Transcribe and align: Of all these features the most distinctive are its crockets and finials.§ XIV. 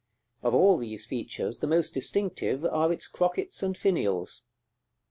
Of 0.41 0.55
all 0.55 0.79
these 0.79 1.05
features 1.05 1.59
the 1.59 1.67
most 1.67 1.93
distinctive 1.93 2.65
are 2.65 2.91
its 2.91 3.05
crockets 3.07 3.61
and 3.61 3.77
finials.§ 3.77 4.41
XIV. 4.41 4.43